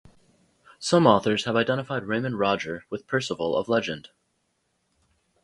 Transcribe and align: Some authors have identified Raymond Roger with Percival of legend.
Some 0.79 1.05
authors 1.05 1.45
have 1.45 1.55
identified 1.55 2.05
Raymond 2.05 2.39
Roger 2.39 2.85
with 2.89 3.05
Percival 3.05 3.55
of 3.55 3.69
legend. 3.69 4.09